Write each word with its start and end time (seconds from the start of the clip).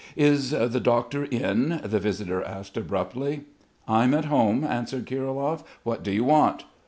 "Is 0.17 0.49
the 0.49 0.79
doctor 0.79 1.25
in?" 1.25 1.79
the 1.83 1.99
visitor 1.99 2.41
asked 2.43 2.75
abruptly. 2.75 3.43
"I'm 3.87 4.15
at 4.15 4.25
home," 4.25 4.63
answered 4.63 5.05
Kirilov. 5.05 5.63
"What 5.83 6.01
do 6.01 6.09
you 6.11 6.23
want?" 6.23 6.65